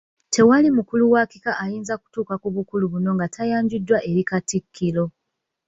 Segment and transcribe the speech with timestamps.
[0.29, 5.05] Tewali mukulu wa kika ayinza kutuula ku bukulu buno nga tayanjuddwa eri Katikkiro.